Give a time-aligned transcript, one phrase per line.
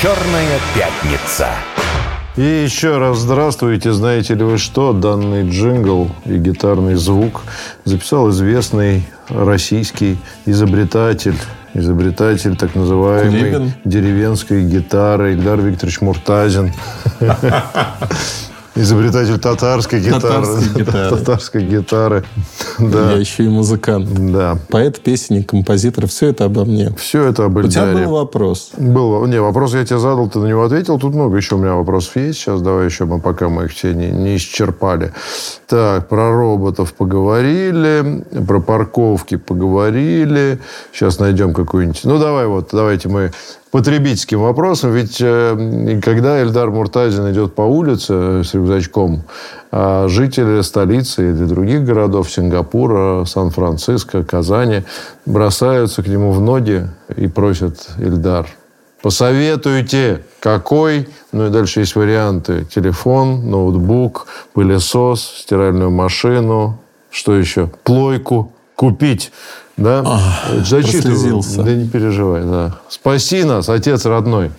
[0.00, 1.48] «Черная пятница».
[2.34, 3.92] И еще раз здравствуйте.
[3.92, 4.94] Знаете ли вы что?
[4.94, 7.42] Данный джингл и гитарный звук
[7.84, 10.16] записал известный российский
[10.46, 11.36] изобретатель
[11.74, 13.72] изобретатель так называемой Кулибин.
[13.84, 16.72] деревенской гитары Ильдар Викторович Муртазин.
[18.80, 20.20] Изобретатель татарской гитары.
[20.22, 21.16] Татарской гитары.
[21.16, 22.24] Татарской гитары.
[22.78, 23.12] Я Да.
[23.12, 24.08] еще и музыкант.
[24.32, 24.56] Да.
[24.70, 26.06] Поэт, песенник, композитор.
[26.06, 26.90] Все это обо мне.
[26.96, 28.70] Все это об У тебя был вопрос.
[28.78, 29.26] Был.
[29.26, 30.98] Не, вопрос я тебе задал, ты на него ответил.
[30.98, 32.38] Тут много еще у меня вопросов есть.
[32.38, 35.12] Сейчас давай еще мы пока мы их все не, не исчерпали.
[35.66, 40.58] Так, про роботов поговорили, про парковки поговорили.
[40.92, 42.00] Сейчас найдем какую-нибудь...
[42.04, 43.30] Ну, давай вот, давайте мы
[43.70, 44.92] потребительским вопросом.
[44.92, 49.22] Ведь э, когда Эльдар Муртазин идет по улице с рюкзачком,
[49.70, 54.82] а жители столицы или других городов Сингапура, Сан-Франциско, Казани
[55.26, 58.48] бросаются к нему в ноги и просят Эльдар,
[59.02, 66.78] посоветуйте, какой, ну и дальше есть варианты, телефон, ноутбук, пылесос, стиральную машину,
[67.10, 69.32] что еще, плойку купить.
[69.80, 70.20] Да?
[70.64, 71.02] Зачитываю.
[71.02, 71.62] прослезился.
[71.62, 72.74] Да не переживай, да.
[72.88, 74.50] Спаси нас, отец родной.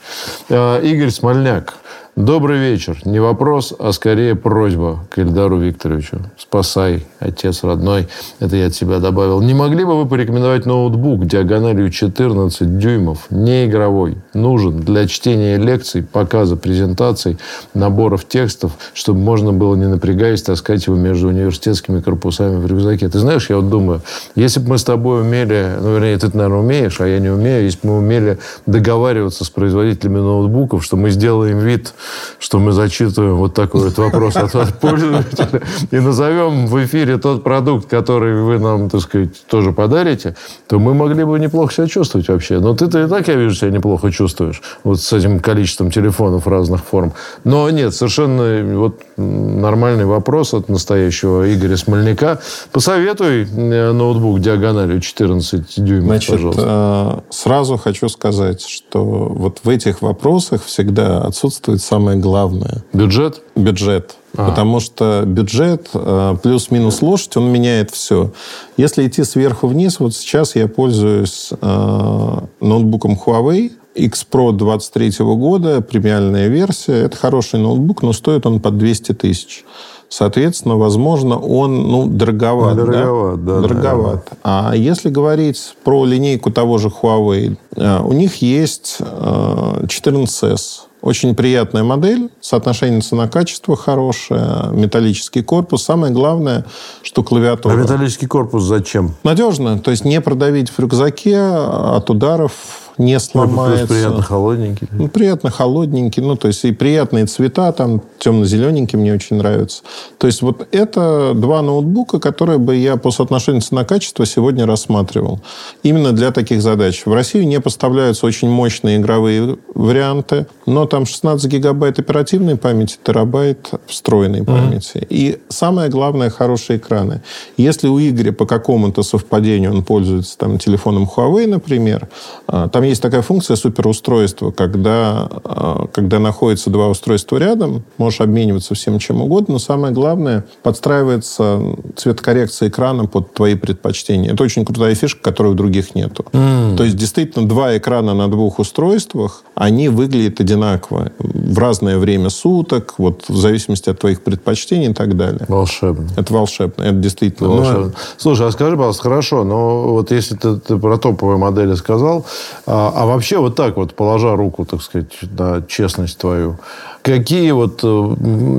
[0.50, 1.76] Э, Игорь Смольняк.
[2.18, 2.98] Добрый вечер.
[3.06, 6.18] Не вопрос, а скорее просьба к Ильдару Викторовичу.
[6.38, 8.10] Спасай, отец родной.
[8.42, 9.42] Это я от себя добавил.
[9.42, 16.04] Не могли бы вы порекомендовать ноутбук диагональю 14 дюймов, не игровой, нужен для чтения лекций,
[16.04, 17.38] показа презентаций,
[17.74, 23.08] наборов текстов, чтобы можно было, не напрягаясь, таскать его между университетскими корпусами в рюкзаке.
[23.08, 24.02] Ты знаешь, я вот думаю,
[24.36, 27.64] если бы мы с тобой умели, ну, вернее, ты, наверное, умеешь, а я не умею,
[27.64, 31.94] если бы мы умели договариваться с производителями ноутбуков, что мы сделаем вид,
[32.40, 37.44] что мы зачитываем вот такой вот вопрос от от пользователя и назовем в эфире тот
[37.44, 40.36] продукт, который вы нам, так сказать, тоже подарите,
[40.68, 42.60] то мы могли бы неплохо себя чувствовать вообще.
[42.60, 44.62] Но ты-то и так, я вижу, себя неплохо чувствуешь.
[44.84, 47.14] Вот с этим количеством телефонов разных форм.
[47.44, 52.40] Но нет, совершенно вот м, нормальный вопрос от настоящего Игоря Смольника.
[52.72, 57.22] Посоветуй э, ноутбук диагональю 14 дюймов, Значит, пожалуйста.
[57.30, 64.16] э, сразу хочу сказать, что вот в этих вопросах всегда отсутствует самое главное Бюджет?– бюджет.
[64.34, 68.32] Потому что бюджет э, плюс-минус лошадь, он меняет все.
[68.78, 75.82] Если идти сверху вниз, вот сейчас я пользуюсь э, ноутбуком Huawei X Pro 23 года,
[75.82, 77.04] премиальная версия.
[77.04, 79.66] Это хороший ноутбук, но стоит он под 200 тысяч.
[80.08, 82.76] Соответственно, возможно, он ну, дороговат.
[82.76, 82.92] Ну, да?
[82.92, 84.30] дороговат, да, Дороговат.
[84.44, 90.91] А если говорить про линейку того же Huawei, э, у них есть э, 14S.
[91.02, 95.84] Очень приятная модель, соотношение цена-качество хорошее, металлический корпус.
[95.84, 96.66] Самое главное,
[97.02, 97.74] что А клавиатура.
[97.76, 99.16] металлический корпус зачем?
[99.24, 102.52] Надежно, то есть не продавить в рюкзаке, от ударов
[102.98, 103.88] не Ну, плюс сломается.
[103.88, 104.88] приятно холодненький.
[104.92, 109.84] Ну, приятно холодненький, ну, то есть и приятные цвета, там темно-зелененький мне очень нравится.
[110.18, 115.40] То есть вот это два ноутбука, которые бы я по соотношению цена-качество сегодня рассматривал.
[115.84, 117.04] Именно для таких задач.
[117.06, 123.72] В Россию не поставляются очень мощные игровые варианты, но там 16 гигабайт оперативной памяти, терабайт
[123.88, 125.06] встроенной памяти.
[125.10, 127.22] И самое главное, хорошие экраны.
[127.58, 132.08] Если у Игоря по какому-то совпадению он пользуется там, телефоном Huawei, например,
[132.48, 138.74] а, там есть такая функция суперустройства, когда, а, когда находятся два устройства рядом, можешь обмениваться
[138.74, 141.62] всем чем угодно, но самое главное, подстраивается
[141.96, 144.34] цветокоррекция экрана под твои предпочтения.
[144.34, 146.26] Это очень крутая фишка, которой у других нету.
[146.32, 152.96] То есть, действительно, два экрана на двух устройствах, они выглядят одинаково в разное время суток,
[152.98, 155.46] вот в зависимости от твоих предпочтений и так далее.
[155.48, 156.10] Волшебно.
[156.18, 157.94] Это волшебно, это действительно Ну, волшебно.
[158.18, 162.26] слушай, а скажи, пожалуйста, хорошо, но вот если ты, ты про топовые модели сказал,
[162.66, 166.58] а, а вообще вот так вот, положа руку, так сказать, на честность твою,
[167.04, 168.16] какие вот, э,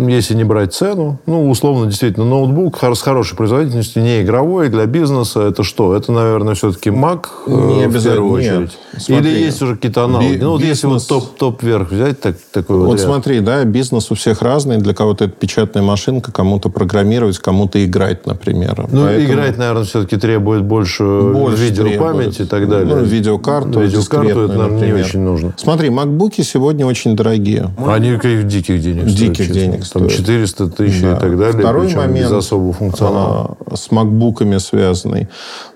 [0.08, 5.42] если не брать цену, ну, условно, действительно, ноутбук с хорошей производительностью, не игровой, для бизнеса,
[5.42, 5.94] это что?
[5.94, 8.52] Это, наверное, все-таки Mac э, Не в первую нет.
[8.56, 8.78] очередь?
[8.98, 9.30] Смотри.
[9.30, 10.32] Или есть уже какие-то аналоги?
[10.34, 13.06] Би- ну, вот если вот бизнес- топ, топ вверх взять, так, такой вот, Вот ряд.
[13.06, 14.78] смотри, да, бизнес у всех разный.
[14.78, 18.86] Для кого-то это печатная машинка, кому-то программировать, кому-то играть, например.
[18.90, 22.40] Ну, Поэтому играть, наверное, все-таки требует больше, больше видеопамяти требует.
[22.40, 22.96] и так далее.
[22.96, 25.04] Ну, видеокарту, Видеокарту, это, наверное, не например.
[25.06, 25.52] очень нужно.
[25.56, 27.70] Смотри, макбуки сегодня очень дорогие.
[27.86, 29.54] Они каких диких денег стоят, Диких честно.
[29.54, 30.10] денег Там стоят.
[30.12, 31.16] 400 тысяч Да.
[31.16, 31.60] и так далее.
[31.60, 33.56] Второй причем момент без особого функционала.
[33.66, 35.28] а, с макбуками связанный.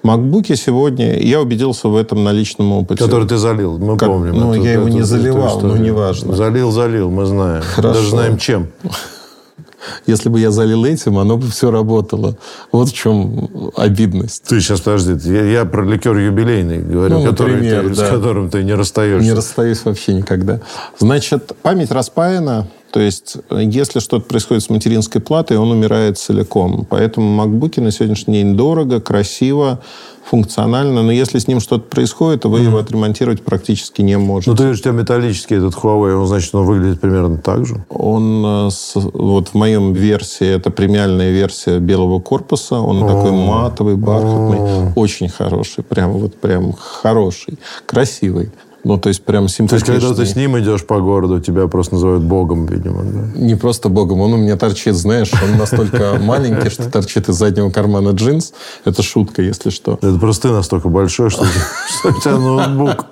[0.03, 3.03] Макбуки сегодня, я убедился в этом на личном опыте.
[3.05, 4.35] Который ты залил, мы Как- помним.
[4.39, 6.35] ну, эту- я его эту- не заливал, но неважно.
[6.35, 7.63] Залил, залил, мы знаем.
[7.63, 7.95] Хорошо.
[7.95, 8.69] Даже знаем, чем.
[10.07, 12.37] Если бы я залил этим, оно бы все работало.
[12.73, 14.45] Вот в чем обидность.
[14.45, 18.07] Ты сейчас, подожди, я, я про ликер юбилейный говорю, Ну, который например, ты- да.
[18.07, 19.25] с которым ты не расстаешься.
[19.29, 20.61] Не расстаюсь вообще никогда.
[20.99, 22.69] Значит, память распаяна.
[22.97, 26.87] То есть, э, если что-то происходит с материнской платой, он умирает целиком.
[26.89, 29.81] Поэтому макбуки на сегодняшний день дорого, красиво,
[30.25, 31.03] функционально.
[31.03, 34.51] Но если с ним что-то происходит, то вы его отремонтировать практически не можете.
[34.51, 37.85] Ну, ты говоришь, у тебя металлический этот Huawei, он, значит, он выглядит примерно так же.
[37.91, 42.77] Он, э, вот в моем версии, это премиальная версия белого корпуса.
[42.77, 44.93] Он такой матовый, бархатный.
[44.97, 45.85] Очень хороший.
[45.85, 47.59] Прям вот прям хороший.
[47.85, 48.51] Красивый.
[48.87, 49.95] Ну, то есть прям То есть, симпатичный.
[50.01, 53.03] когда ты с ним идешь по городу, тебя просто называют богом, видимо.
[53.03, 53.21] Да?
[53.41, 57.71] Не просто богом, он у меня торчит, знаешь, он настолько маленький, что торчит из заднего
[57.71, 58.53] кармана джинс.
[58.85, 59.95] Это шутка, если что.
[60.01, 61.43] Это просто ты настолько большой, что,
[62.05, 63.07] у тебя ноутбук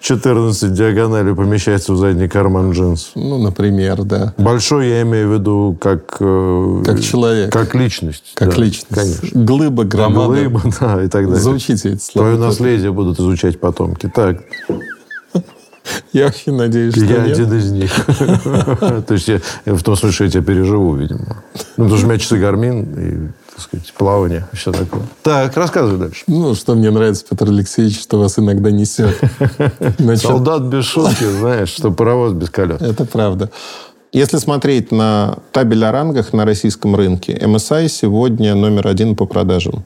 [0.00, 3.10] 14 диагоналей помещается в задний карман джинс.
[3.16, 4.32] Ну, например, да.
[4.38, 6.18] Большой я имею в виду как...
[6.20, 7.52] э, Как человек.
[7.52, 8.30] Как личность.
[8.34, 8.86] Как личность.
[8.94, 9.28] Конечно.
[9.44, 10.28] Глыба, громада.
[10.28, 11.40] Глыба, да, и так далее.
[11.42, 12.28] Заучите эти слова.
[12.28, 14.08] Твое наследие будут изучать потомки.
[14.14, 14.42] Так,
[16.12, 17.32] Я очень надеюсь, что я нет.
[17.32, 17.92] один из них.
[19.06, 21.42] То есть я в том смысле, что я тебя переживу, видимо.
[21.76, 25.02] Ну, потому что у меня часы гармин и, так сказать, плавание, все такое.
[25.22, 26.24] Так, рассказывай дальше.
[26.26, 29.18] Ну, что мне нравится, Петр Алексеевич, что вас иногда несет.
[29.98, 32.80] Значит, Солдат без шутки, знаешь, что паровоз без колес.
[32.80, 33.50] Это правда.
[34.12, 39.84] Если смотреть на табель о рангах на российском рынке, MSI сегодня номер один по продажам.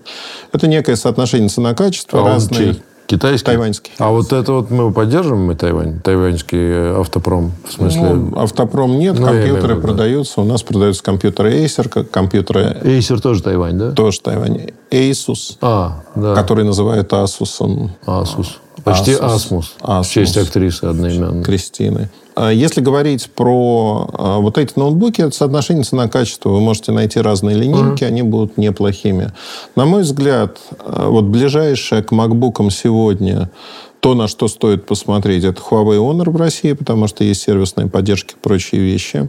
[0.52, 2.76] Это некое соотношение цена-качество, А разные.
[3.10, 3.46] Китайский?
[3.46, 3.92] Тайваньский.
[3.98, 5.98] А вот это вот мы поддерживаем мы Тайвань?
[6.00, 8.02] Тайваньский автопром, в смысле?
[8.14, 9.88] Ну, автопром нет, Ну, я имею компьютеры виду, да.
[9.88, 10.40] продаются.
[10.40, 13.90] У нас продаются компьютеры Acer, компьютеры Acer тоже Тайвань, да?
[13.90, 14.68] тоже Тайвань.
[14.92, 16.36] Asus, А, да.
[16.36, 17.60] который называют Asus
[18.06, 18.46] Asus.
[18.84, 19.12] Почти.
[19.12, 19.64] Asmus.
[19.80, 20.02] Asus.
[20.04, 21.44] В честь актрисы одноименной.
[21.44, 22.08] Кристины.
[22.34, 26.50] А Если говорить про а, вот эти ноутбуки, это соотношение цена-качество.
[26.50, 29.32] Вы можете найти разные линейки, они будут неплохими.
[29.76, 33.50] На мой взгляд, а, вот ближайшее к макбукам сегодня
[34.00, 38.32] то, на что стоит посмотреть, это Huawei Honor в России, потому что есть сервисная поддержка
[38.32, 39.28] и прочие вещи.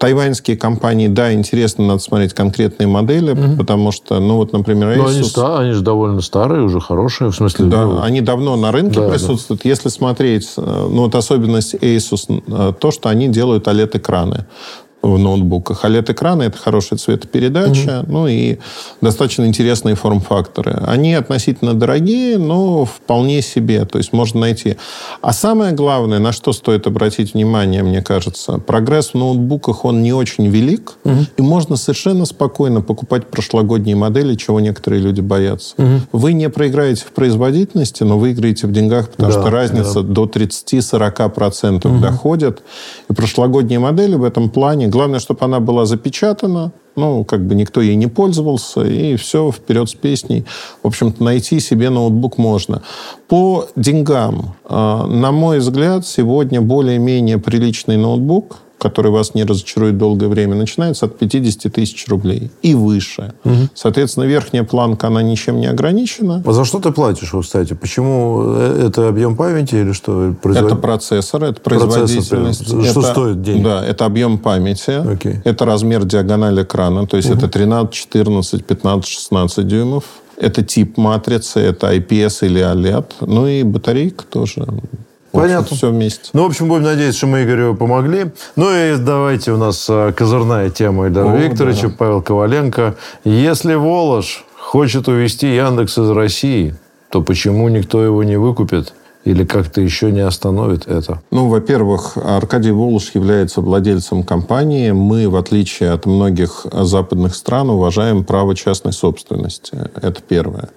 [0.00, 5.24] Тайваньские компании, да, интересно, надо смотреть конкретные модели, потому что, ну вот, например, они, Asus...
[5.24, 7.30] ста- они же довольно старые, уже хорошие.
[7.30, 9.66] В смысле, Да, ну, они давно на рынке Да, присутствуют.
[9.66, 14.46] Если смотреть, э, ну вот особенность Asus, э, то, что они делают OLED-экраны
[15.02, 15.84] в ноутбуках.
[15.84, 18.58] OLED-экраны– это хорошая цветопередача, ну и
[19.00, 20.82] достаточно интересные форм-факторы.
[20.86, 24.76] Они относительно дорогие, но вполне себе, то есть можно найти.
[25.22, 30.12] А самое главное, на что стоит обратить внимание, мне кажется, прогресс в ноутбуках, он не
[30.12, 30.94] очень велик,
[31.36, 35.74] и можно совершенно спокойно покупать прошлогодние модели, чего некоторые люди боятся.
[36.12, 42.00] Вы не проиграете в производительности, но выиграете в деньгах, потому Да, что разница до 30-40%
[42.00, 42.62] доходит.
[43.08, 47.80] И прошлогодние модели в этом плане, главное, чтобы она была запечатана, ну, как бы никто
[47.80, 50.44] ей не пользовался, и все, вперед с песней.
[50.82, 52.82] В общем-то, найти себе ноутбук можно.
[53.28, 60.28] По деньгам, э, на мой взгляд, сегодня более-менее приличный ноутбук, который вас не разочарует долгое
[60.28, 63.32] время, начинается от 50 тысяч рублей и выше.
[63.74, 66.42] Соответственно, верхняя планка, она ничем не ограничена.
[66.46, 67.74] А за что ты платишь, кстати?
[67.74, 68.42] Почему?
[68.56, 70.34] Э, Это объем памяти или что?
[70.42, 72.66] Производ- Это процессор, это Процессор, производительность.
[72.66, 73.64] Что это- стоит денег?
[73.64, 74.90] Да, это объем памяти.
[75.12, 75.36] Окей.
[75.44, 77.06] Это размер диагонали экрана.
[77.06, 80.04] То есть это 13, 14, 15, 16 дюймов.
[80.36, 83.04] Это тип матрицы, это IPS или OLED.
[83.20, 84.66] Ну и батарейка тоже.
[85.32, 85.76] Понятно.
[85.76, 86.30] Все вместе.
[86.32, 88.32] Ну, в общем, будем надеяться, что мы Игорю помогли.
[88.56, 92.96] Ну и давайте у нас а, козырная тема Ильдара О, Викторовича, Павел Коваленко.
[93.24, 96.74] Если Волож хочет увести Яндекс из России,
[97.10, 98.94] то почему никто его не выкупит?
[99.24, 101.20] Или как-то еще не остановит это?
[101.30, 104.92] Ну, во-первых, Аркадий Волош является владельцем компании.
[104.92, 109.90] Мы, в отличие от многих западных стран, уважаем право частной собственности.
[110.00, 110.70] Это первое.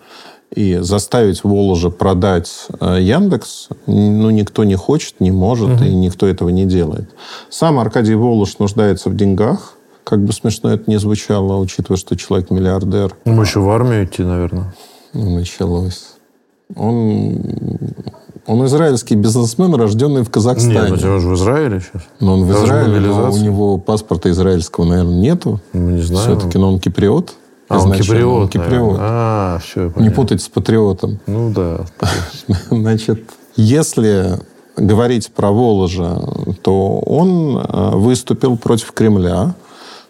[0.55, 6.49] И заставить Воложа продать э, Яндекс, ну, никто не хочет, не может, и никто этого
[6.49, 7.09] не делает.
[7.49, 12.51] Сам Аркадий Волош нуждается в деньгах, как бы смешно это ни звучало, учитывая, что человек
[12.51, 13.15] миллиардер.
[13.25, 14.75] Ну, еще в армию идти, наверное.
[15.13, 16.05] Ну, началось.
[16.75, 17.39] Он,
[18.45, 20.91] он израильский бизнесмен, рожденный в Казахстане.
[20.91, 22.03] Нет, ну, он же в Израиле сейчас.
[22.19, 25.61] Но он в Даже Израиле, но у него паспорта израильского, наверное, нету.
[25.73, 26.37] Ну, не знаю.
[26.37, 27.33] Все-таки, но он киприот.
[27.73, 28.97] А, он киприот, киприот.
[28.99, 31.19] А, все, Не путать с патриотом.
[31.27, 31.81] Ну, да.
[32.69, 33.23] Значит,
[33.55, 34.39] если
[34.75, 36.19] говорить про Воложа,
[36.61, 39.55] то он э, выступил против Кремля,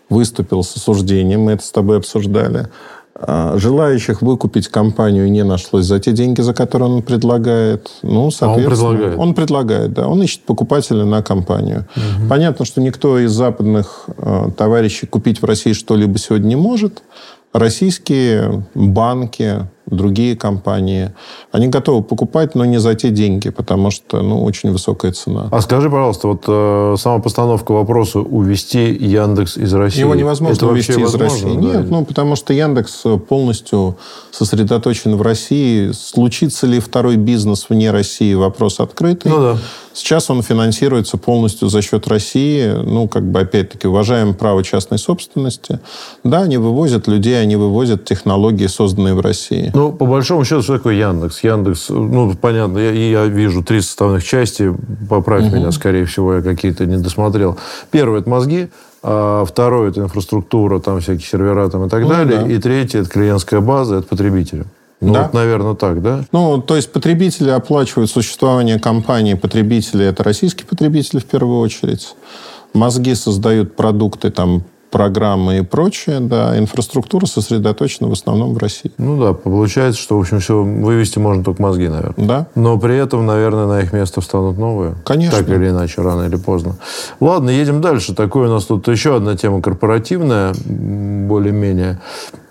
[0.10, 2.70] выступил с осуждением, мы это с тобой обсуждали.
[3.16, 7.92] А, желающих выкупить компанию не нашлось за те деньги, за которые он предлагает.
[8.02, 9.20] Ну, соответственно, а он предлагает?
[9.20, 10.08] Он предлагает, да.
[10.08, 11.86] Он ищет покупателя на компанию.
[11.96, 12.28] Угу.
[12.28, 17.04] Понятно, что никто из западных э, товарищей купить в России что-либо сегодня не может.
[17.54, 21.14] Российские банки, другие компании,
[21.52, 25.48] они готовы покупать, но не за те деньги, потому что ну, очень высокая цена.
[25.52, 30.02] А скажи, пожалуйста, вот э, сама постановка вопроса увести Яндекс из России.
[30.02, 31.46] Его невозможно Это увести из России.
[31.46, 31.62] Да?
[31.62, 33.98] Нет, ну потому что Яндекс полностью
[34.32, 35.92] сосредоточен в России.
[35.92, 39.32] Случится ли второй бизнес вне России, вопрос открытый.
[39.32, 39.58] Ну да.
[39.94, 42.68] Сейчас он финансируется полностью за счет России.
[42.84, 45.80] Ну, как бы, опять-таки, уважаем право частной собственности.
[46.24, 49.72] Да, они вывозят людей, они вывозят технологии, созданные в России.
[49.76, 51.44] Ну, по большому счету, что такое Яндекс?
[51.44, 54.74] Яндекс, ну, понятно, я, я вижу три составных части.
[55.10, 55.56] Поправь угу.
[55.56, 57.58] меня, скорее всего, я какие-то не досмотрел.
[57.92, 58.70] Первое– это мозги.
[59.02, 62.40] А второе– это инфраструктура, там всякие сервера там, и так ну, далее.
[62.40, 62.48] Да.
[62.48, 64.66] И третье– это клиентская база, это потребители.
[65.02, 65.24] Ну, да?
[65.24, 66.24] вот, наверное, так, да?
[66.32, 69.34] Ну, то есть потребители оплачивают существование компании.
[69.34, 72.16] Потребители– это российские потребители в первую очередь.
[72.74, 74.64] Мозги создают продукты там
[74.94, 78.92] программы и прочее, да, инфраструктура сосредоточена в основном в России.
[79.00, 82.28] Ну да, получается, что, в общем, все вывести можно только мозги, наверное.
[82.28, 82.48] Да.
[82.54, 84.94] Но при этом, наверное, на их место встанут новые.
[85.04, 85.40] Конечно.
[85.40, 86.76] Так или иначе, рано или поздно.
[87.20, 88.14] Ладно, едем дальше.
[88.14, 92.00] Такое у нас тут еще одна тема корпоративная, более-менее.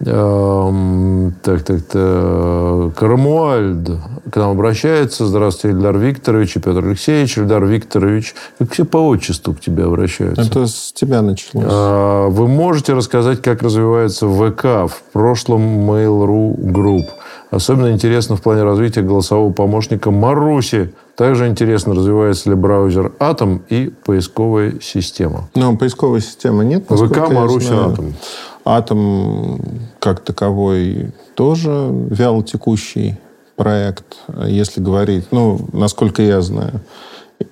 [0.05, 2.95] Эм, так, так, так.
[2.95, 3.91] Кармуальд
[4.31, 5.27] к нам обращается.
[5.27, 7.39] Здравствуйте, Ильдар Викторович и Петр Алексеевич.
[7.39, 10.43] Ильдар Викторович, как все по отчеству к тебе обращаются.
[10.43, 11.67] Это с тебя началось.
[11.69, 17.05] А, вы можете рассказать, как развивается ВК, в прошлом Mail.ru Group?
[17.53, 20.93] Особенно интересно в плане развития голосового помощника Маруси.
[21.17, 25.51] Также интересно, развивается ли браузер Atom и поисковая система.
[25.55, 26.85] Ну, поисковой системы нет.
[26.89, 28.15] ВК, Маруси, Atom.
[28.65, 29.61] Атом
[29.99, 33.19] как таковой тоже вяло текущий
[33.57, 34.17] проект,
[34.47, 36.81] если говорить, ну, насколько я знаю.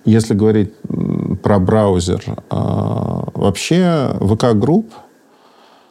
[0.04, 0.72] Если говорить
[1.42, 4.86] про браузер, а, вообще VK Group,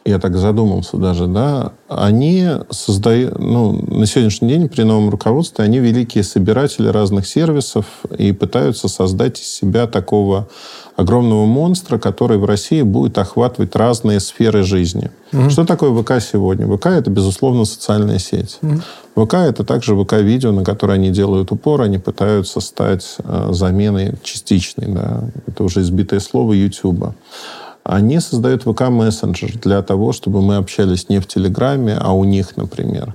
[0.06, 5.78] я так задумался даже, да, они создают, ну, на сегодняшний день при новом руководстве они
[5.78, 7.84] великие собиратели разных сервисов
[8.16, 10.48] и пытаются создать из себя такого
[11.00, 15.10] огромного монстра, который в России будет охватывать разные сферы жизни.
[15.32, 15.50] Угу.
[15.50, 16.66] Что такое ВК сегодня?
[16.66, 18.58] ВК это, безусловно, социальная сеть.
[18.62, 19.24] Угу.
[19.24, 24.88] ВК это также ВК-видео, на которое они делают упор, они пытаются стать э, заменой частичной,
[24.88, 27.14] да, это уже избитое слово, Ютуба.
[27.82, 33.14] Они создают ВК-мессенджер для того, чтобы мы общались не в Телеграме, а у них, например.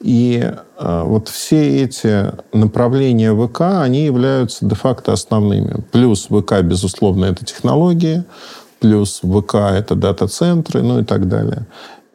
[0.00, 0.42] И
[0.78, 5.84] э, вот все эти направления ВК, они являются де-факто основными.
[5.92, 8.24] Плюс ВК, безусловно, это технологии,
[8.80, 11.66] плюс ВК это дата-центры, ну и так далее.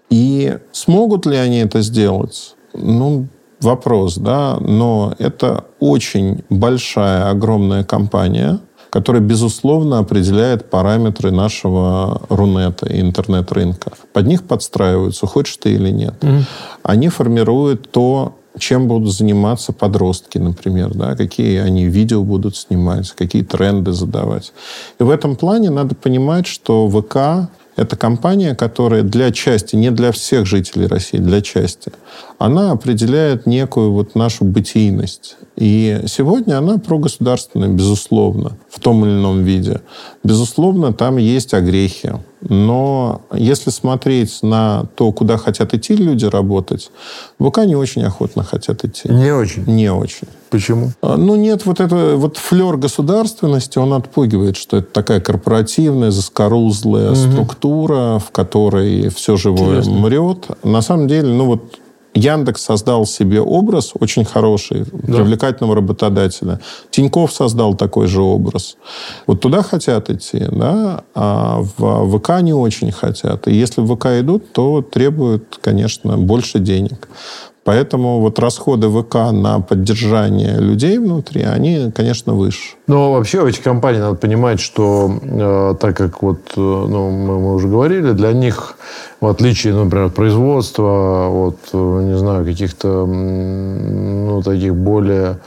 [0.10, 2.56] И смогут ли они это сделать?
[2.74, 3.28] Ну,
[3.62, 8.60] вопрос, да, но это очень большая, огромная компания–
[8.96, 13.92] которая, безусловно, определяет параметры нашего Рунета и интернет-рынка.
[14.14, 16.14] Под них подстраиваются, хочешь ты или нет.
[16.22, 16.44] Mm-hmm.
[16.84, 23.44] Они формируют то, чем будут заниматься подростки, например, да, какие они видео будут снимать, какие
[23.44, 24.54] тренды задавать.
[24.98, 30.12] И в этом плане надо понимать, что ВК это компания, которая для части, не для
[30.12, 31.92] всех жителей России, для части,
[32.38, 35.38] она определяет некую вот нашу бытийность.
[35.56, 39.82] И сегодня она прогосударственная, безусловно, в том или ином виде.
[40.24, 42.14] Безусловно, там есть огрехи.
[42.48, 46.92] Но если смотреть на то, куда хотят идти люди работать,
[47.40, 49.10] ВК не очень охотно хотят идти.
[49.10, 49.66] Не очень?
[49.66, 50.28] Не очень.
[50.52, 50.92] Почему?
[51.02, 57.12] А, ну, нет, вот это вот флер государственности, он отпугивает, что это такая корпоративная, заскорузлая
[57.12, 57.16] угу.
[57.16, 59.94] структура, в которой все живое Интересно.
[59.94, 60.48] мрет.
[60.64, 61.80] На самом деле, ну вот
[62.16, 65.18] Яндекс создал себе образ очень хороший, да.
[65.18, 66.62] привлекательного работодателя.
[66.90, 68.78] Тиньков создал такой же образ.
[69.28, 73.48] Вот туда хотят идти, да, а в ВК не очень хотят.
[73.48, 77.10] И если в ВК идут, то требуют, конечно, больше денег.
[77.66, 82.76] Поэтому вот расходы ВК на поддержание людей внутри, они, конечно, выше.
[82.86, 87.40] Но вообще в этих компаниях надо понимать, что э, так как вот, э, ну, мы,
[87.40, 88.76] мы уже говорили, для них,
[89.20, 95.40] в отличие, например, от производства, от, э, не знаю, каких-то, ну, таких более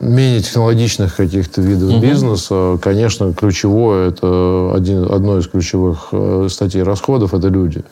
[0.00, 2.00] менее технологичных каких-то видов угу.
[2.00, 7.84] бизнеса, конечно, ключевое, это один, одно из ключевых э, статей расходов, это люди.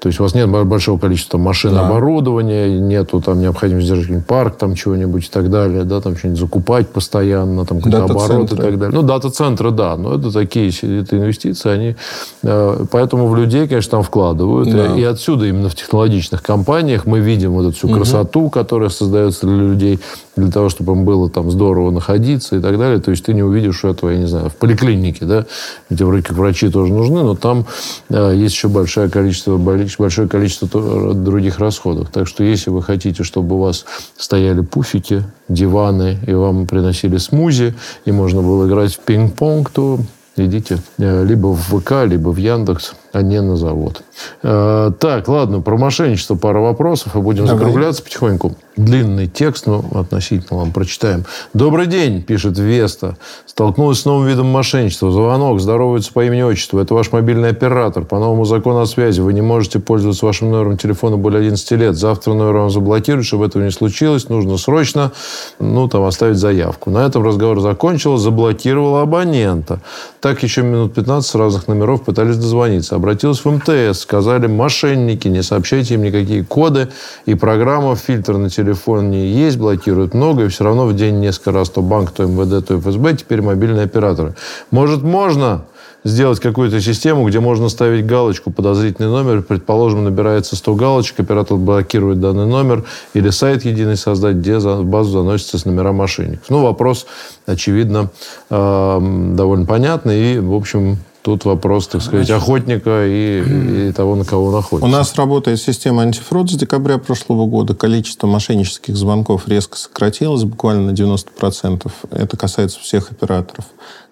[0.00, 1.86] То есть у вас нет большого количества машин, да.
[1.86, 6.88] оборудования, нету там необходимости держать парк там чего-нибудь и так далее, да, там что-нибудь закупать
[6.88, 8.94] постоянно, там какой-то оборот и так далее.
[8.94, 11.96] Ну, дата-центры, да, но это такие это инвестиции, они...
[12.42, 14.70] Э, поэтому в людей, конечно, там вкладывают.
[14.70, 14.96] Да.
[14.96, 18.50] И, и отсюда именно в технологичных компаниях мы видим вот эту всю красоту, угу.
[18.50, 20.00] которая создается для людей,
[20.36, 23.00] для того, чтобы им было там здорово находиться и так далее.
[23.00, 25.46] То есть ты не увидишь этого, я не знаю, в поликлинике, да,
[25.90, 27.66] где вроде как врачи тоже нужны, но там
[28.08, 29.56] э, есть еще большое количество,
[29.98, 32.10] большое количество других расходов.
[32.10, 33.84] Так что если вы хотите, чтобы у вас
[34.16, 37.74] стояли пуфики, диваны, и вам приносили смузи,
[38.04, 39.98] и можно было играть в пинг-понг, то
[40.36, 44.02] идите э, либо в ВК, либо в Яндекс, а не на завод.
[44.42, 47.58] Э, так, ладно, про мошенничество пара вопросов, и будем Давай.
[47.64, 48.54] закругляться потихоньку.
[48.76, 51.24] Длинный текст, но относительно вам прочитаем.
[51.52, 53.16] Добрый день, пишет Веста.
[53.44, 55.10] Столкнулась с новым видом мошенничества.
[55.10, 56.78] Звонок, здоровается по имени-отчеству.
[56.78, 58.04] Это ваш мобильный оператор.
[58.04, 61.96] По новому закону о связи вы не можете пользоваться вашим номером телефона более 11 лет.
[61.96, 63.26] Завтра номер вам заблокируют.
[63.26, 65.10] Чтобы этого не случилось, нужно срочно
[65.58, 66.90] ну, там, оставить заявку.
[66.90, 68.22] На этом разговор закончился.
[68.22, 69.80] Заблокировала абонента.
[70.20, 72.94] Так еще минут 15 с разных номеров пытались дозвониться.
[73.08, 76.88] Обратилась в МТС сказали, мошенники, не сообщайте им никакие коды,
[77.24, 81.70] и программа фильтр на телефоне есть, блокирует много, и все равно в день несколько раз
[81.70, 84.34] то банк, то МВД, то ФСБ, теперь мобильные операторы.
[84.70, 85.64] Может, можно
[86.04, 92.20] сделать какую-то систему, где можно ставить галочку подозрительный номер, предположим, набирается 100 галочек, оператор блокирует
[92.20, 92.84] данный номер,
[93.14, 96.50] или сайт единый создать, где в базу заносится с номера мошенников.
[96.50, 97.06] Ну, вопрос,
[97.46, 98.10] очевидно,
[98.50, 104.24] э, довольно понятный, и, в общем, Тут вопрос, так сказать, охотника и, и того, на
[104.24, 104.86] кого он охотится.
[104.86, 107.74] У нас работает система антифрод с декабря прошлого года.
[107.74, 111.92] Количество мошеннических звонков резко сократилось, буквально на 90%.
[112.12, 113.66] Это касается всех операторов.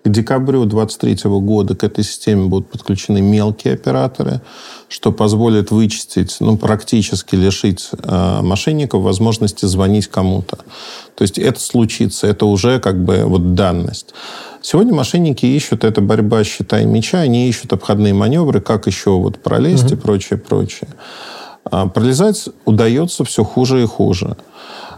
[0.07, 4.41] К декабрю 2023 года к этой системе будут подключены мелкие операторы,
[4.89, 10.59] что позволит вычистить, ну, практически лишить э, мошенников возможности звонить кому-то.
[11.17, 14.15] То есть это случится, это уже как бы вот данность.
[14.63, 19.43] Сегодня мошенники ищут, это борьба щита и меча, они ищут обходные маневры, как еще вот
[19.43, 19.95] пролезть угу.
[19.95, 20.89] и прочее, прочее.
[21.65, 24.37] А пролезать удается все хуже и хуже.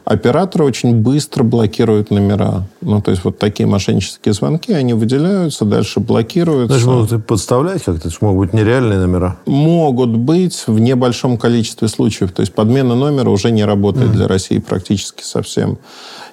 [0.09, 2.67] Операторы очень быстро блокируют номера.
[2.81, 6.79] Ну, то есть, вот такие мошеннические звонки, они выделяются, дальше блокируются.
[6.79, 8.09] Значит, могут подставлять как-то?
[8.23, 9.37] Могут быть нереальные номера?
[9.45, 12.33] Могут быть в небольшом количестве случаев.
[12.33, 14.13] То есть, подмена номера уже не работает mm.
[14.15, 15.77] для России практически совсем.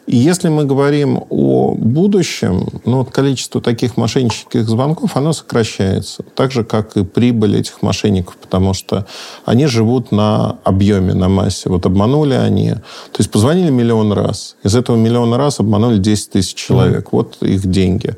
[0.07, 6.23] И если мы говорим о будущем, ну, вот количество таких мошеннических звонков, оно сокращается.
[6.35, 9.07] Так же, как и прибыль этих мошенников, потому что
[9.45, 11.69] они живут на объеме, на массе.
[11.69, 14.57] Вот обманули они, то есть позвонили миллион раз.
[14.63, 17.11] Из этого миллиона раз обманули 10 тысяч человек.
[17.11, 18.15] Вот их деньги.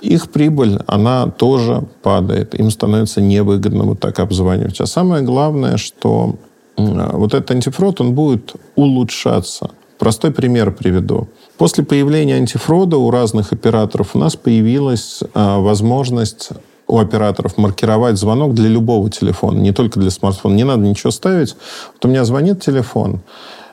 [0.00, 2.58] Их прибыль, она тоже падает.
[2.58, 4.80] Им становится невыгодно вот так обзванивать.
[4.80, 6.36] А самое главное, что
[6.76, 9.70] вот этот антифрод, он будет улучшаться.
[9.98, 11.28] Простой пример приведу.
[11.56, 16.50] После появления антифрода у разных операторов у нас появилась а, возможность
[16.86, 20.54] у операторов маркировать звонок для любого телефона, не только для смартфона.
[20.54, 21.56] Не надо ничего ставить.
[21.94, 23.20] Вот у меня звонит телефон,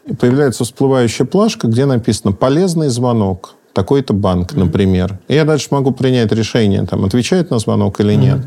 [0.06, 5.20] и появляется всплывающая плашка, где написано «полезный звонок» такой-то банк, например.
[5.28, 8.40] И я дальше могу принять решение, там, отвечать на звонок или нет.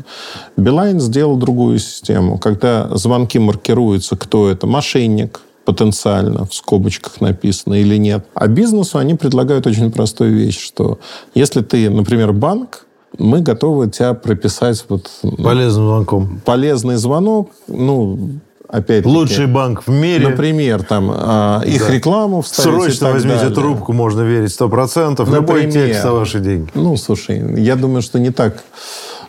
[0.55, 7.97] Билайн сделал другую систему, когда звонки маркируются, кто это, мошенник, потенциально в скобочках написано или
[7.97, 8.25] нет.
[8.33, 10.97] А бизнесу они предлагают очень простую вещь, что
[11.33, 12.85] если ты, например, банк,
[13.19, 15.09] мы готовы тебя прописать вот...
[15.43, 16.39] Полезным звонком.
[16.45, 20.29] Полезный звонок, ну, опять Лучший банк в мире.
[20.29, 21.93] Например, там а, их да.
[21.93, 23.55] рекламу вставить Срочно возьмите далее.
[23.55, 25.29] трубку, можно верить сто процентов.
[25.29, 26.69] Любой текст за ваши деньги.
[26.75, 28.63] Ну, слушай, я думаю, что не так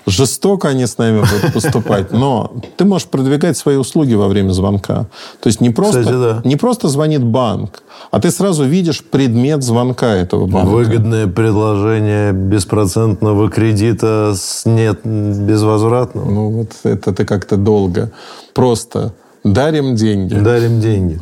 [0.08, 5.06] жестоко они с нами будут поступать, но ты можешь продвигать свои услуги во время звонка.
[5.40, 6.40] То есть не просто, Кстати, да.
[6.44, 10.68] не просто звонит банк, а ты сразу видишь предмет звонка этого банка.
[10.68, 16.30] Выгодное предложение беспроцентного кредита с нет безвозвратного.
[16.30, 18.10] Ну вот это ты как-то долго.
[18.54, 19.12] Просто
[19.44, 20.34] дарим деньги.
[20.34, 21.20] Дарим деньги.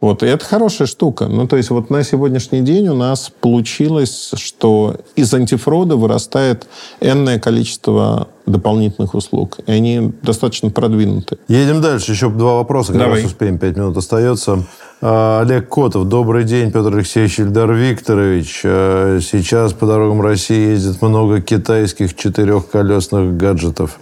[0.00, 1.26] Вот, и это хорошая штука.
[1.26, 6.66] Ну, то есть вот на сегодняшний день у нас получилось, что из антифрода вырастает
[7.00, 9.58] энное количество дополнительных услуг.
[9.66, 11.38] И они достаточно продвинуты.
[11.48, 12.12] Едем дальше.
[12.12, 12.92] Еще два вопроса.
[12.92, 13.58] Как раз успеем.
[13.58, 14.64] Пять минут остается.
[15.02, 16.06] А, Олег Котов.
[16.06, 18.62] Добрый день, Петр Алексеевич Ильдар Викторович.
[18.64, 24.00] А, сейчас по дорогам России ездит много китайских четырехколесных гаджетов.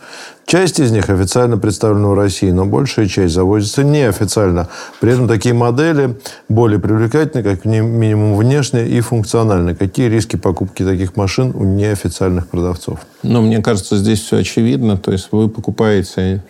[0.48, 4.68] Часть из них официально представлена в России, но большая часть завозится неофициально.
[4.98, 9.74] При этом такие модели более привлекательны, как минимум внешне и функционально.
[9.74, 13.00] Какие риски покупки таких машин у неофициальных продавцов?
[13.22, 14.96] Ну, мне кажется, здесь все очевидно.
[14.96, 16.42] То есть вы покупаете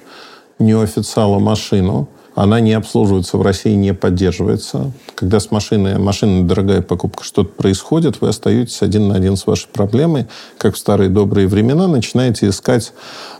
[0.61, 2.09] неофициалу машину,
[2.43, 4.93] она не обслуживается в России, не поддерживается.
[5.15, 9.69] Когда с машиной, машина дорогая покупка, что-то происходит, вы остаетесь один на один с вашей
[9.69, 12.93] проблемой, как в старые добрые времена, начинаете искать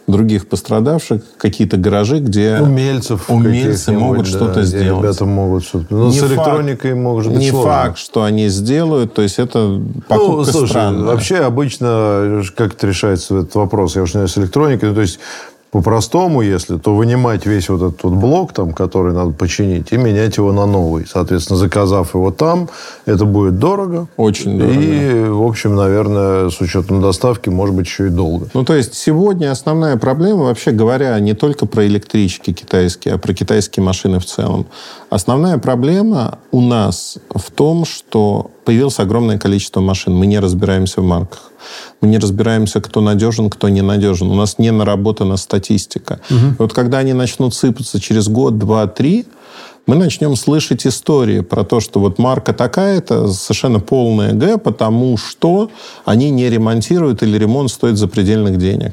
[0.09, 5.05] других пострадавших, какие-то гаражи, где умельцев умельцы могут да, что-то сделать.
[5.05, 5.87] Ребята могут что-то.
[5.91, 7.71] Но ну, не с электроникой факт, может быть Не сложно.
[7.71, 9.15] факт, что они сделают.
[9.15, 11.05] То есть это покупка ну, слушай, странная.
[11.05, 13.97] Вообще обычно как это решается этот вопрос?
[13.97, 14.89] Я уж не знаю, с электроникой.
[14.89, 15.21] Ну, то есть
[15.71, 20.37] по-простому, если, то вынимать весь вот этот вот блок, там, который надо починить, и менять
[20.39, 21.07] его на новый.
[21.07, 22.69] Соответственно, заказав его там,
[23.05, 24.09] это будет дорого.
[24.17, 24.81] Очень дорого.
[24.81, 28.49] И, в общем, наверное, с учетом доставки, может быть, еще и долго.
[28.55, 33.35] Ну, то есть, сегодня основная проблема, вообще говоря, не только про электрички китайские, а про
[33.35, 34.67] китайские машины в целом.
[35.11, 40.15] Основная проблема у нас в том, что появилось огромное количество машин.
[40.15, 41.48] Мы не разбираемся в марках.
[42.01, 44.31] Мы не разбираемся, кто надежен, кто не надежен.
[44.31, 46.21] У нас не наработана статистика.
[46.31, 46.57] Угу.
[46.59, 49.27] Вот когда они начнут сыпаться через год, два, три,
[49.87, 55.71] мы начнем слышать истории про то, что вот марка такая-то совершенно полная Г, потому что
[56.05, 58.93] они не ремонтируют или ремонт стоит запредельных денег.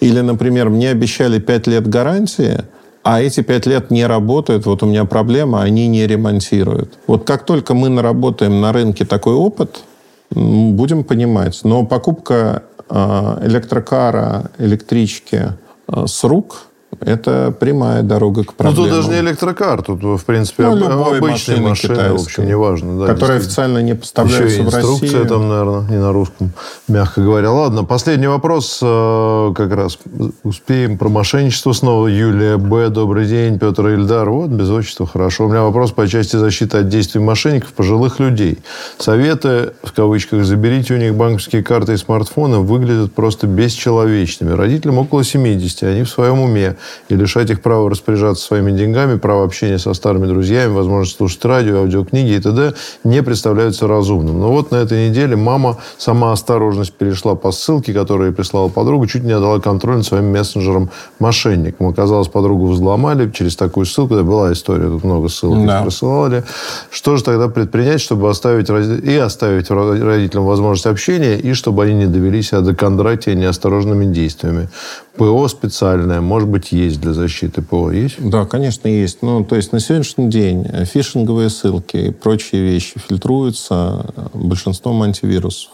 [0.00, 2.60] Или, например, мне обещали 5 лет гарантии,
[3.04, 6.94] а эти пять лет не работают, вот у меня проблема, они не ремонтируют.
[7.06, 9.82] Вот как только мы наработаем на рынке такой опыт,
[10.30, 11.60] будем понимать.
[11.64, 15.52] Но покупка а, электрокара, электрички
[15.86, 16.66] а, с рук
[17.00, 18.76] это прямая дорога к проблеме.
[18.78, 22.98] Ну, тут даже не электрокар, тут, в принципе, ну, обычная машина, в общем, неважно.
[22.98, 24.92] Да, которая официально не поставляется Еще в Россию.
[24.92, 26.52] инструкция там, наверное, не на русском,
[26.88, 27.50] мягко говоря.
[27.50, 29.98] Ладно, последний вопрос, э, как раз
[30.42, 32.06] успеем про мошенничество снова.
[32.06, 32.88] Юлия Б.
[32.88, 34.28] Добрый день, Петр Ильдар.
[34.28, 35.46] Вот, без отчества, хорошо.
[35.46, 38.58] У меня вопрос по части защиты от действий мошенников пожилых людей.
[38.98, 44.52] Советы, в кавычках, заберите у них банковские карты и смартфоны, выглядят просто бесчеловечными.
[44.52, 46.76] Родителям около 70, они в своем уме
[47.08, 51.78] и лишать их права распоряжаться своими деньгами, права общения со старыми друзьями, возможность слушать радио,
[51.78, 52.74] аудиокниги и т.д.
[53.04, 54.40] не представляются разумным.
[54.40, 59.24] Но вот на этой неделе мама сама осторожность перешла по ссылке, которую прислала подруга, чуть
[59.24, 61.86] не отдала контроль над своим мессенджером мошенникам.
[61.88, 64.14] Оказалось, подругу взломали через такую ссылку.
[64.14, 65.82] Это была история, тут много ссылок да.
[65.82, 66.44] присылали.
[66.90, 72.06] Что же тогда предпринять, чтобы оставить и оставить родителям возможность общения, и чтобы они не
[72.06, 74.68] довели себя до кондратия неосторожными действиями?
[75.16, 77.90] ПО специальное, может быть, есть для защиты ПО?
[77.90, 78.16] Есть?
[78.18, 79.22] Да, конечно, есть.
[79.22, 85.70] Ну, то есть на сегодняшний день фишинговые ссылки и прочие вещи фильтруются большинством антивирусов.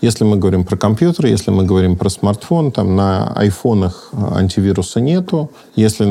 [0.00, 5.50] Если мы говорим про компьютер, если мы говорим про смартфон, там на айфонах антивируса нету.
[5.76, 6.04] Если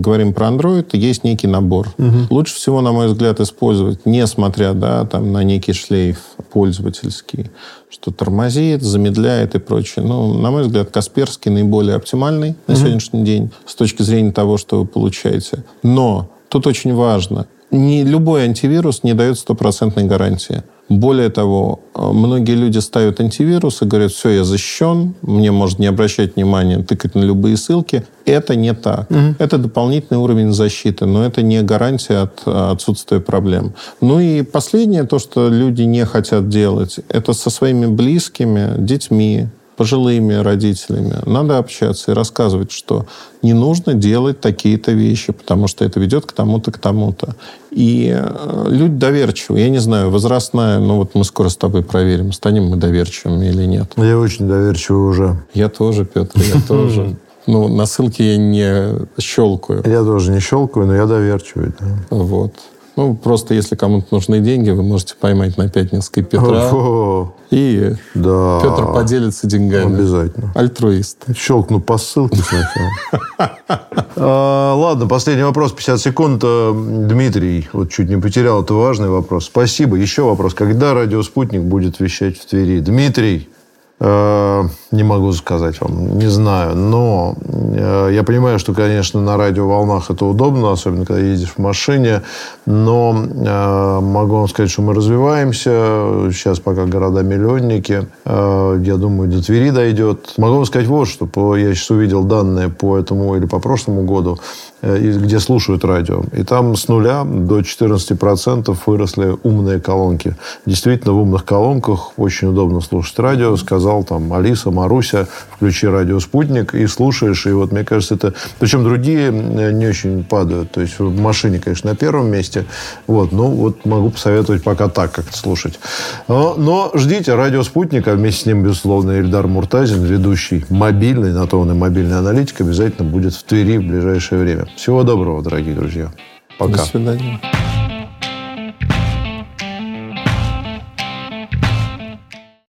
[0.00, 1.88] говорим про Android, есть некий набор.
[1.98, 2.26] Угу.
[2.30, 6.18] Лучше всего, на мой взгляд, использовать, несмотря да, там, на некий шлейф
[6.56, 7.50] пользовательский,
[7.90, 10.02] что тормозит, замедляет и прочее.
[10.06, 14.80] Ну, на мой взгляд, Касперский наиболее оптимальный на сегодняшний день с точки зрения того, что
[14.80, 15.64] вы получаете.
[15.82, 20.62] Но тут очень важно, не любой антивирус не дает стопроцентной гарантии.
[20.88, 25.86] Более того, э, многие люди ставят антивирус и говорят, все, я защищен, мне может не
[25.86, 28.06] обращать внимания, тыкать на любые ссылки.
[28.24, 29.10] Это не так.
[29.10, 29.34] Угу.
[29.40, 33.72] Это дополнительный уровень защиты, но это не гарантия от э, отсутствия проблем.
[34.00, 40.34] Ну и последнее, то, что люди не хотят делать, это со своими близкими, детьми, пожилыми
[40.34, 41.14] родителями.
[41.26, 43.06] Надо общаться и рассказывать, что
[43.42, 47.36] не нужно делать такие-то вещи, потому что это ведет к тому-то, к тому-то.
[47.70, 49.64] И э, люди доверчивые.
[49.64, 53.66] Я не знаю, возрастная, ну вот мы скоро с тобой проверим, станем мы доверчивыми или
[53.66, 53.92] нет.
[53.96, 55.44] Я очень доверчивый уже.
[55.54, 57.16] Я тоже, Петр, я тоже.
[57.48, 59.80] Ну, на ссылке я не щелкаю.
[59.86, 61.70] Я тоже не щелкаю, но я доверчивый.
[61.78, 61.86] Да.
[62.10, 62.54] Вот.
[62.96, 66.70] Ну, просто если кому-то нужны деньги, вы можете поймать на Пятницкой Петра.
[66.72, 68.60] О, и да.
[68.62, 69.94] Петр поделится деньгами.
[69.94, 70.52] Обязательно.
[70.54, 71.26] Альтруист.
[71.36, 73.50] Щелкну по ссылке сначала.
[74.18, 76.42] А, ладно, последний вопрос, 50 секунд.
[76.42, 79.44] А, Дмитрий, вот чуть не потерял, это важный вопрос.
[79.44, 79.96] Спасибо.
[79.96, 80.54] Еще вопрос.
[80.54, 82.80] Когда радио «Спутник» будет вещать в Твери?
[82.80, 83.55] Дмитрий, Э,
[83.98, 86.76] не могу сказать вам, не знаю.
[86.76, 92.22] Но э, я понимаю, что, конечно, на радиоволнах это удобно, особенно когда едешь в машине.
[92.66, 96.30] Но э, могу вам сказать, что мы развиваемся.
[96.30, 98.06] Сейчас пока города-миллионники.
[98.26, 100.34] Я думаю, до Твери дойдет.
[100.36, 101.56] Могу вам сказать вот что.
[101.56, 104.38] Я сейчас увидел данные по этому или по прошлому году.
[104.82, 106.22] Э, где слушают радио.
[106.32, 110.36] И там с нуля до 14% выросли умные колонки.
[110.66, 113.56] Действительно, в умных колонках очень удобно слушать радио.
[113.56, 117.46] Сказал сказал там Алиса, Маруся, включи радио «Спутник» и слушаешь.
[117.46, 118.34] И вот, мне кажется, это...
[118.58, 120.72] Причем другие не очень падают.
[120.72, 122.64] То есть в машине, конечно, на первом месте.
[123.06, 125.78] Вот, ну, вот могу посоветовать пока так как-то слушать.
[126.26, 131.46] Но, но ждите радио «Спутник», а вместе с ним, безусловно, Ильдар Муртазин, ведущий мобильный, на
[131.46, 134.66] то он и мобильный аналитик, обязательно будет в Твери в ближайшее время.
[134.74, 136.10] Всего доброго, дорогие друзья.
[136.58, 136.78] Пока.
[136.78, 137.40] До свидания.